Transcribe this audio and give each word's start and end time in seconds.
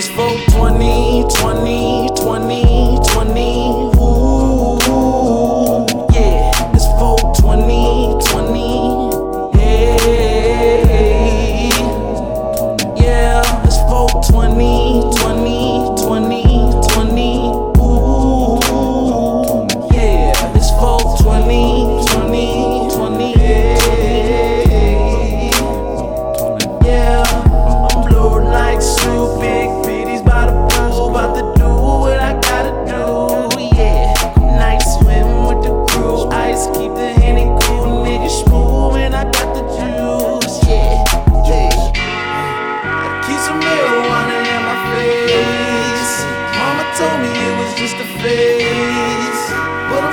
It's 0.00 0.08
420, 0.08 1.28
20. 1.28 1.69